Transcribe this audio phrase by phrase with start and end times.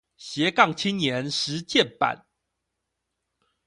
[0.17, 2.25] 斜槓青年實踐版